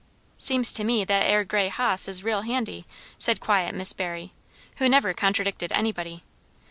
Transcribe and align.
"Seems 0.39 0.73
to 0.73 0.83
me, 0.83 1.03
that 1.05 1.27
'ere 1.27 1.43
grey 1.43 1.67
hoss 1.69 2.07
is 2.07 2.23
real 2.23 2.41
handy," 2.41 2.87
said 3.19 3.39
quiet 3.39 3.75
Miss 3.75 3.93
Barry, 3.93 4.33
who 4.77 4.89
never 4.89 5.13
contradicted 5.13 5.71
anybody. 5.71 6.23